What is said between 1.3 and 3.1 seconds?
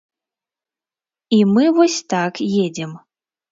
І мы вось так едзем.